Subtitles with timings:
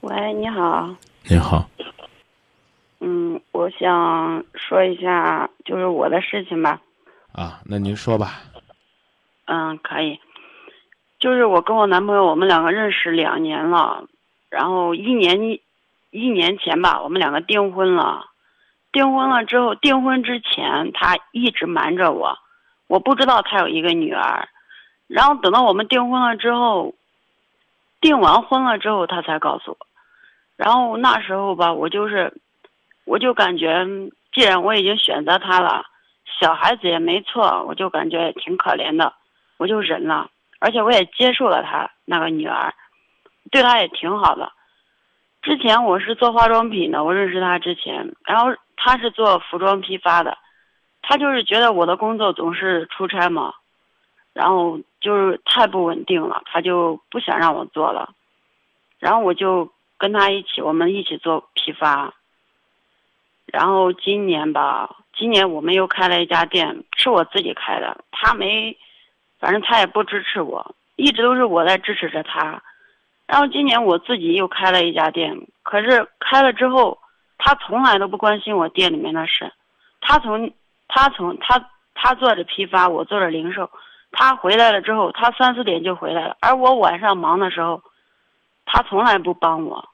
[0.00, 0.88] 喂，你好。
[1.28, 1.68] 你好，
[3.00, 6.80] 嗯，我想说一下，就是我的事情吧。
[7.32, 8.40] 啊，那您说吧。
[9.44, 10.18] 嗯，可以。
[11.18, 14.02] 就是我跟我男朋友，我们两个认识两年了，
[14.48, 15.60] 然后一年
[16.10, 18.24] 一年前吧，我们两个订婚了。
[18.92, 22.38] 订婚了之后，订婚之前他一直瞒着我，
[22.86, 24.48] 我不知道他有一个女儿。
[25.08, 26.94] 然后等到我们订婚了之后，
[28.00, 29.86] 订完婚了之后，他才告诉我。
[30.62, 32.30] 然后那时候吧，我就是，
[33.06, 33.82] 我就感觉，
[34.30, 35.82] 既然我已经选择他了，
[36.38, 39.14] 小孩子也没错，我就感觉挺可怜的，
[39.56, 40.28] 我就忍了，
[40.58, 42.74] 而且我也接受了他那个女儿，
[43.50, 44.52] 对他也挺好的。
[45.40, 50.36] 之前我是做化妆品的，我认识他之前，然后他是做服装批发的，
[51.00, 53.54] 他就是觉得我的工作总是出差嘛，
[54.34, 58.10] 然后就是太不稳定了，他就不想让我做了，
[58.98, 59.66] 然后我就。
[60.00, 62.14] 跟他一起，我们一起做批发。
[63.44, 68.02] 然后今年吧，今年我们又开了一家店，是我自己开的。
[68.10, 68.74] 他没，
[69.38, 72.62] 反正他也不支持我，一直都是我在支持着他。
[73.26, 76.98] 然后今年我自己又开了一家店，可是开了之后，
[77.36, 79.52] 他从来都不关心我店里面的事。
[80.00, 80.50] 他从，
[80.88, 81.62] 他从他
[81.94, 83.70] 他做着批发，我做着零售。
[84.12, 87.82] 他回来了之后，他三四点就回来了，而我晚上忙的时候，
[88.72, 89.88] 他从来不帮我。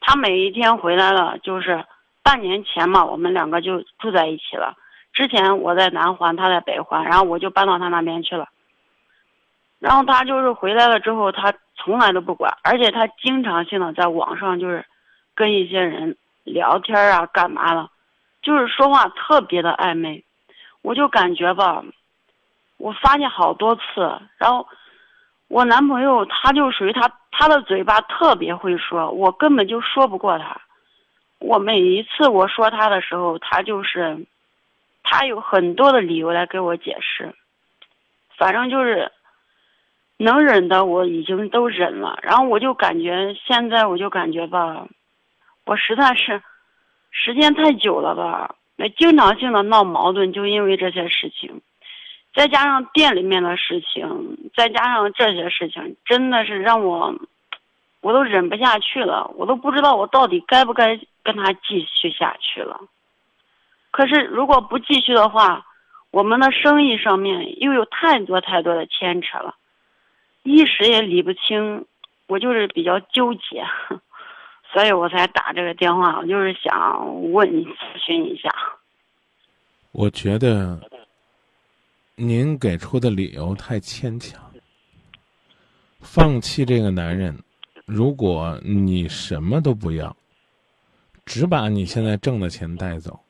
[0.00, 1.84] 他每一天回来了，就是
[2.24, 4.74] 半年前嘛，我们两个就住在一起了。
[5.12, 8.48] 之前我在南环，他在北环，然后我就搬到他那边去了。
[9.78, 14.84] 然后他就是回来了之后，他从来都不管，而且他经常性的在网上就是
[15.36, 17.90] 跟一些人聊天啊，干嘛了，
[18.42, 20.24] 就是说话特别的暧昧。
[20.82, 21.84] 我就感觉吧，
[22.76, 24.66] 我发现好多次，然后。
[25.48, 30.58] 我男朋友他就属于他，他的嘴巴特别会说，我根本就说不过他。
[31.38, 34.24] 我每一次我说他的时候，他就是，
[35.02, 37.34] 他有很多的理由来给我解释。
[38.38, 39.12] 反正就是，
[40.16, 42.18] 能忍的我已经都忍了。
[42.22, 44.88] 然后我就感觉现在我就感觉吧，
[45.66, 46.42] 我实在是，
[47.10, 51.60] 时间太久了吧，那经常性的闹矛盾，就因为这些事情。
[52.36, 57.14] 再加上店里面的事情，再加上这些事情，真的是让我，
[58.02, 59.32] 我都忍不下去了。
[59.36, 62.78] 我都不知道我到底该不该跟他继续下去了。
[63.90, 65.64] 可是如果不继续的话，
[66.10, 69.54] 我们的生意上面又有太多太多的牵扯了，
[70.42, 71.86] 一时也理不清。
[72.26, 73.64] 我就是比较纠结，
[74.72, 78.50] 所以我才打这个电话，我就是想问你咨询一下。
[79.92, 80.78] 我觉得。
[82.18, 84.42] 您给出的理由太牵强。
[86.00, 87.38] 放弃这个男人，
[87.84, 90.16] 如果你什么都不要，
[91.26, 93.20] 只把你现在挣的钱带走，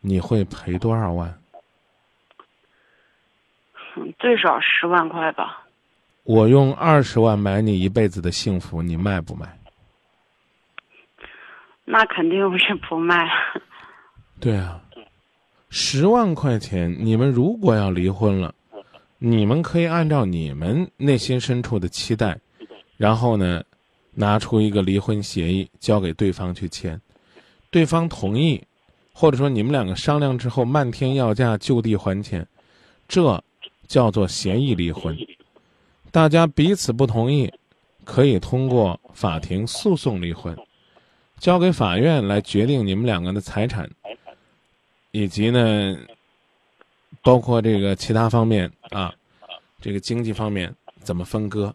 [0.00, 1.36] 你会赔多少万？
[4.20, 5.66] 最少十万块吧。
[6.22, 9.58] 我用二十万买你一辈子的幸福，你卖不卖？
[11.84, 13.28] 那肯定不是不卖。
[14.38, 14.80] 对啊。
[15.70, 18.54] 十万块钱，你们如果要离婚了，
[19.18, 22.38] 你们可以按照你们内心深处的期待，
[22.96, 23.62] 然后呢，
[24.14, 26.98] 拿出一个离婚协议交给对方去签，
[27.70, 28.62] 对方同意，
[29.12, 32.46] 或者说你们两个商量之后漫天要价就地还钱，
[33.06, 33.42] 这
[33.86, 35.16] 叫做协议离婚。
[36.10, 37.52] 大家彼此不同意，
[38.04, 40.56] 可以通过法庭诉讼离婚，
[41.38, 43.90] 交给法院来决定你们两个的财产。
[45.10, 45.96] 以及呢，
[47.22, 49.14] 包括这个其他方面啊，
[49.80, 51.74] 这个经济方面怎么分割？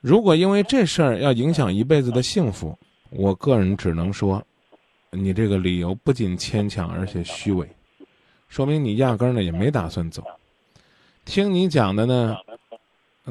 [0.00, 2.76] 如果因为这事儿要影响一辈子的幸福，
[3.10, 4.44] 我个人只能说，
[5.10, 7.68] 你这个理由不仅牵强，而且虚伪，
[8.48, 10.24] 说明你压根儿呢也没打算走。
[11.24, 12.36] 听你讲的呢，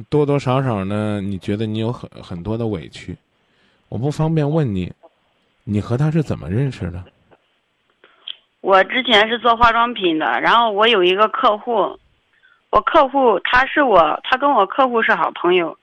[0.07, 3.17] 多多少少呢，你觉得你有很很多的委屈。
[3.89, 4.89] 我不方便问你，
[5.65, 7.03] 你和他是怎么认识的？
[8.61, 11.97] 我之前是做化妆品的，然后我有一个客户，
[12.69, 15.75] 我客户他是我，他跟我客户是好朋友，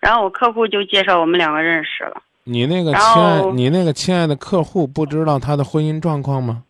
[0.00, 2.22] 然后我客户就介绍我们两个认识了。
[2.44, 6.62] 你那个亲爱，你那个亲爱的客户不知道他的婚姻状况吗？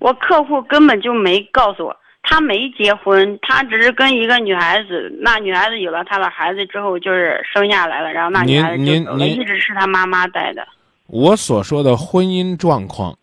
[0.00, 10.66] 我客户根本就没告诉我，他没结婚，他只是跟一个女孩子，那女孩子有了他的孩子之后就是生下来了，然后那女孩子就走了，一直是他妈妈带的。
[11.06, 13.16] 我所说的婚姻状况。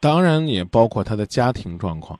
[0.00, 2.18] 当然也包括他的家庭状况，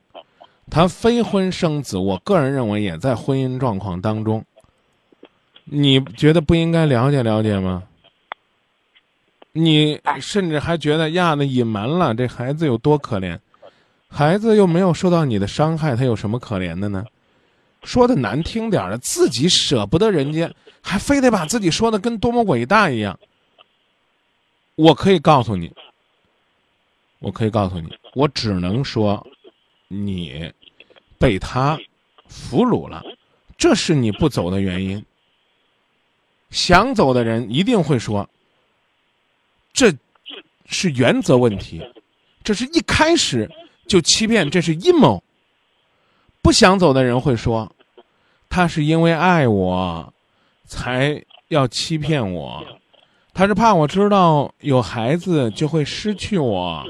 [0.71, 4.45] 他非婚生子，我个人认为也在婚姻状况当中。
[5.65, 7.83] 你觉得不应该了解了解吗？
[9.53, 13.39] 你甚至还觉得呀，那隐瞒了这孩子有多可怜，
[14.09, 17.05] 孩子又没有受到你的伤害，他有什么可怜的呢？
[17.83, 20.53] 说的难听点儿自己舍不得人家，
[20.83, 23.19] 还非得把自己说的跟多么伟大一样。
[24.75, 25.73] 我可以告诉你，
[27.19, 29.27] 我可以告诉你，我只能说，
[29.89, 30.53] 你
[31.19, 31.79] 被他
[32.29, 33.03] 俘虏了，
[33.57, 35.05] 这是你不走的原因。
[36.51, 38.29] 想走的人一定会说。
[39.73, 39.93] 这，
[40.67, 41.83] 是原则问题，
[42.43, 43.51] 这是一开始
[43.87, 45.23] 就欺骗，这是阴谋。
[46.41, 47.71] 不想走的人会说，
[48.49, 50.15] 他是因为爱我，
[50.65, 52.65] 才要欺骗我，
[53.35, 56.85] 他是怕我知道有孩子就会失去我。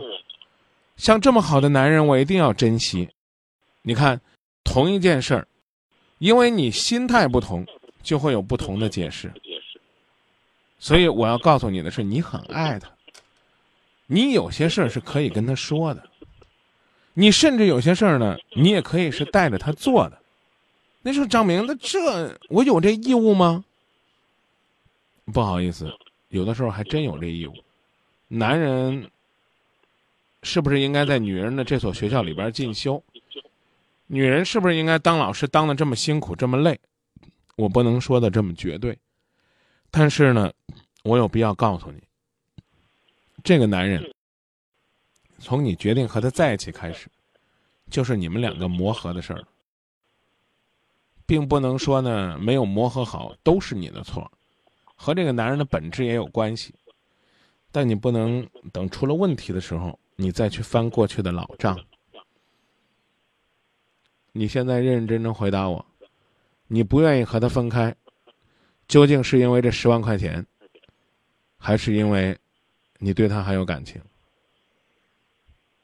[0.96, 3.08] 像这么好的男人，我一定要珍惜。
[3.82, 4.20] 你看，
[4.64, 5.46] 同一件事儿，
[6.19, 7.66] 因为你心态不同，
[8.02, 9.32] 就会有不同的解释。
[10.78, 12.90] 所以我要告诉你的是，你很爱他，
[14.06, 16.02] 你有些事儿是可以跟他说的，
[17.14, 20.19] 你甚至有些事儿呢，你也可以是带着他做的。
[21.02, 23.64] 那说张明，那这我有这义务吗？
[25.32, 25.93] 不好意思，
[26.28, 27.54] 有的时候还真有这义务。
[28.28, 29.10] 男人
[30.46, 33.02] 是不是应该在女人的这所学校里边进修？
[34.06, 36.78] 女人是不是应该当老师当的这么辛苦这么累？
[37.56, 38.96] 我不能说的这么绝对。
[39.90, 40.52] 但是呢，
[41.02, 42.00] 我有必要告诉你，
[43.43, 44.08] 这个男人，
[45.40, 47.08] 从你决定和他在一起开始，
[47.90, 49.43] 就是你们两个磨合的事儿，
[51.26, 54.31] 并不能说呢没有磨合好都是你的错，
[54.94, 56.72] 和这个男人的本质也有关系，
[57.72, 61.78] 但你不能等出了问题的时候，你再去翻过去的老账。
[64.32, 65.86] 你现在认认真真回答我，
[66.66, 67.94] 你不愿意和他分开。
[68.88, 70.46] 究竟是因为这十万块钱，
[71.58, 72.38] 还是因为
[72.98, 74.00] 你对他还有感情？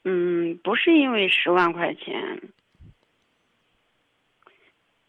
[0.03, 2.13] 嗯，不是因为十万块钱。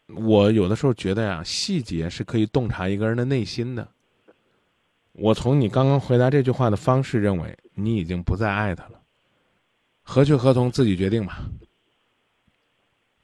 [0.07, 3.87] 我有的时候觉得呀，细节是可以洞察一个人的内心的。
[5.13, 9.01] 我从你刚刚回答这句话的方式认为，你已经不再爱他了。
[10.05, 11.45] 何去何从，自己决定吧。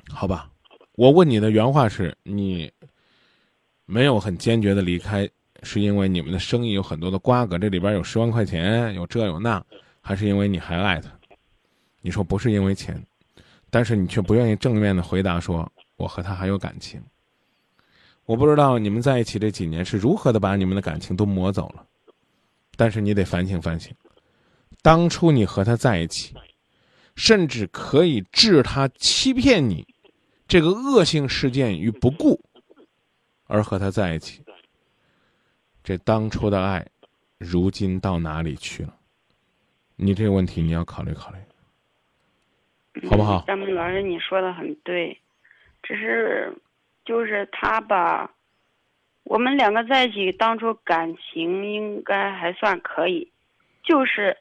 [0.10, 0.52] 好吧，
[0.96, 2.70] 我问你的原话是你。
[3.88, 5.30] 没有很坚决的离开，
[5.64, 9.62] 是因为你们的生意有很多的瓜葛，这里边有十万块钱，有这有那，
[10.00, 11.12] 还是因为你还爱他？
[12.00, 13.06] 你说不是因为钱，
[13.70, 17.04] 但是你却不愿意正面的回答说我和他还有感情。
[18.24, 21.86] 我不知道你们在一起这几年是如何的把你们的感情都磨走了，
[22.78, 23.94] 但是你得反省反省，
[24.82, 26.34] 当初你和他在一起，
[27.24, 29.86] 甚至可以置他欺骗你
[30.48, 32.42] 这个恶性事件于不顾。
[33.46, 34.42] 而和他在一起，
[35.84, 36.84] 这当初的爱，
[37.38, 38.96] 如今到哪里去了？
[39.98, 41.38] 你这个问题你要考虑考虑，
[43.08, 43.44] 好不好？
[43.46, 45.16] 张明老师，你说的很对，
[45.84, 46.52] 只是，
[47.06, 48.34] 就是他吧，
[49.26, 53.32] 我们两个在一起当初感情应该还算可以，
[53.84, 54.36] 就是。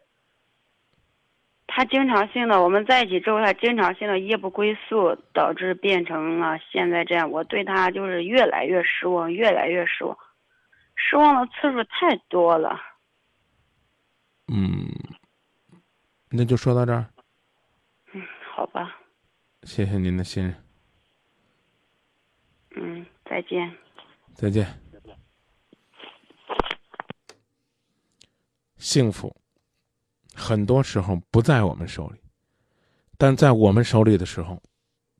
[1.73, 7.31] 他经常性的，我们在一起之后，他经常性的夜不归宿，导致变成了现在这样。
[7.31, 10.19] 我对他就是越来越失望，越来越失望，
[10.97, 12.77] 失望的次数太多了。
[14.49, 14.91] 嗯，
[16.29, 17.07] 那就说到这儿。
[18.13, 18.97] 嗯，好吧。
[19.63, 20.55] 谢谢您的信任。
[22.75, 23.73] 嗯，再见。
[24.35, 24.67] 再见。
[28.77, 29.40] 幸福。
[30.41, 32.19] 很多时候不在我们手里，
[33.19, 34.59] 但在我们手里的时候，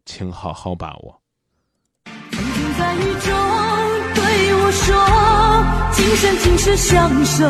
[0.07, 1.21] 请好好把握。
[2.33, 3.31] 曾经在雨中
[4.15, 4.97] 对我说，
[5.93, 7.45] 今生今世相守；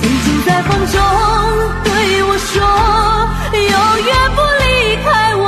[0.00, 0.98] 曾经在风中
[1.84, 1.92] 对
[2.24, 2.56] 我说，
[3.52, 3.60] 永
[4.08, 4.64] 远不离
[5.04, 5.44] 开我。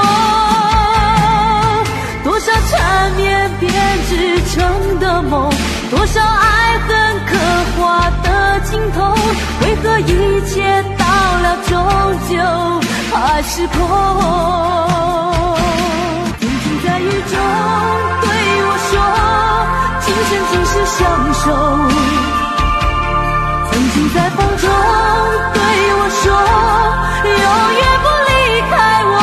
[2.23, 3.73] 多少缠绵编
[4.09, 4.11] 织
[4.51, 4.61] 成
[5.01, 5.51] 的梦，
[5.91, 6.91] 多少爱恨
[7.27, 7.31] 刻
[7.79, 9.22] 画的镜头。
[9.93, 10.11] 为何一
[10.47, 10.57] 切
[10.97, 11.77] 到了终
[12.31, 12.35] 究
[13.13, 13.77] 还是空？
[16.41, 17.37] 曾经在雨中
[18.23, 18.27] 对
[18.65, 18.93] 我说，
[20.01, 20.99] 今生今世相
[21.35, 21.45] 守。
[23.71, 24.65] 曾经在风中
[25.53, 25.61] 对
[25.99, 26.25] 我说，
[27.27, 27.45] 永
[27.77, 28.31] 远不离
[28.71, 28.73] 开
[29.13, 29.15] 我。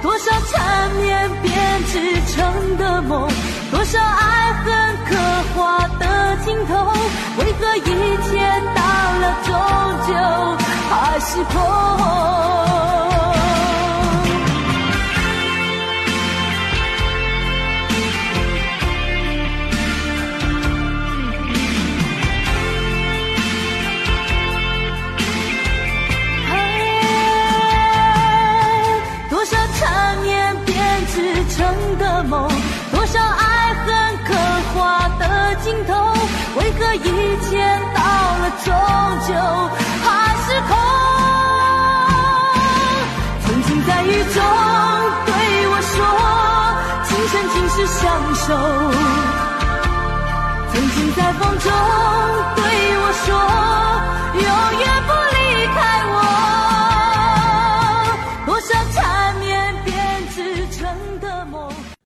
[0.00, 0.54] 多少缠
[1.02, 1.02] 绵
[1.42, 1.44] 编
[1.86, 1.92] 织
[2.32, 2.34] 成
[2.76, 3.10] 的梦，
[3.72, 4.64] 多少爱恨
[5.08, 5.10] 刻
[5.56, 5.58] 画
[5.98, 6.72] 的镜头。
[7.36, 7.76] 为何
[11.44, 11.60] 破。
[26.50, 26.52] 嘿，
[29.30, 30.76] 多少缠绵编
[31.06, 32.48] 织成的梦，
[32.92, 34.34] 多少爱恨刻
[34.74, 35.92] 画的镜头，
[36.56, 37.00] 为何一
[37.42, 37.58] 切
[37.94, 38.00] 到
[38.38, 38.72] 了终
[39.26, 39.34] 究？
[48.46, 48.93] 手，